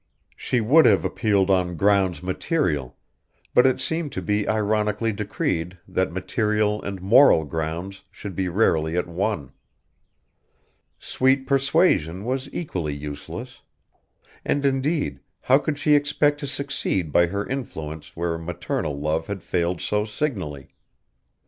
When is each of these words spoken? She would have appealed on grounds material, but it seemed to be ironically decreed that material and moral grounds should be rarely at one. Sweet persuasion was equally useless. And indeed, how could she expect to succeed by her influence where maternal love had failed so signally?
She 0.35 0.61
would 0.61 0.87
have 0.87 1.05
appealed 1.05 1.51
on 1.51 1.75
grounds 1.77 2.23
material, 2.23 2.97
but 3.53 3.67
it 3.67 3.79
seemed 3.79 4.11
to 4.13 4.21
be 4.23 4.47
ironically 4.47 5.13
decreed 5.13 5.77
that 5.87 6.11
material 6.11 6.81
and 6.81 6.99
moral 6.99 7.45
grounds 7.45 8.01
should 8.09 8.35
be 8.35 8.47
rarely 8.49 8.97
at 8.97 9.05
one. 9.07 9.51
Sweet 10.97 11.45
persuasion 11.45 12.25
was 12.25 12.49
equally 12.51 12.95
useless. 12.95 13.61
And 14.43 14.65
indeed, 14.65 15.19
how 15.43 15.59
could 15.59 15.77
she 15.77 15.93
expect 15.93 16.39
to 16.39 16.47
succeed 16.47 17.11
by 17.11 17.27
her 17.27 17.45
influence 17.45 18.15
where 18.15 18.39
maternal 18.39 18.99
love 18.99 19.27
had 19.27 19.43
failed 19.43 19.81
so 19.81 20.03
signally? 20.03 20.69